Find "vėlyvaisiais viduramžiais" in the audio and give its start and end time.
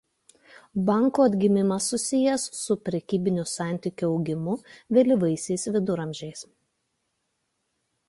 4.99-6.47